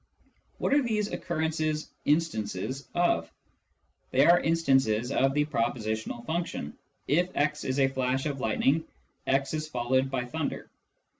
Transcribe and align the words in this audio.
What 0.57 0.73
are 0.73 0.81
these 0.81 1.11
occurrences" 1.11 1.91
instances" 2.15 2.87
of? 2.95 3.31
They 4.09 4.25
are 4.25 4.39
instances 4.39 5.11
of 5.11 5.35
the 5.35 5.45
propositional 5.45 6.25
function:" 6.25 6.75
If 7.07 7.29
x 7.35 7.63
is 7.63 7.77
a 7.79 7.87
flash 7.87 8.25
of 8.25 8.39
lightning, 8.39 8.83
x 9.27 9.53
is 9.53 9.67
followed 9.69 10.09
by 10.09 10.25
thunder." 10.25 10.71